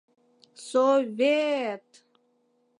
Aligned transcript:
Со-ве-ет!.. 0.67 1.89